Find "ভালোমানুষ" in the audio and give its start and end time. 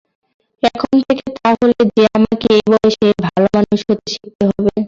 3.25-3.79